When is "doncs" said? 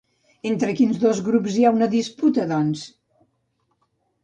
2.55-2.89